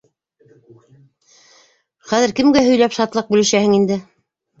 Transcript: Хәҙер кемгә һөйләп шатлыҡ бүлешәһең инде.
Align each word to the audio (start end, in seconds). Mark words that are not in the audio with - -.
Хәҙер 2.13 2.33
кемгә 2.39 2.63
һөйләп 2.69 2.95
шатлыҡ 2.99 3.29
бүлешәһең 3.35 3.77
инде. 3.81 3.99